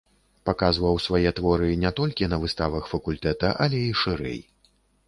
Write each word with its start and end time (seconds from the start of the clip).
Паказваў 0.49 0.95
свае 1.07 1.33
творы 1.39 1.69
не 1.83 1.93
толькі 2.01 2.31
на 2.33 2.41
выставах 2.47 2.83
факультэта, 2.95 3.57
але 3.69 3.87
і 3.93 3.97
шырэй. 4.03 4.41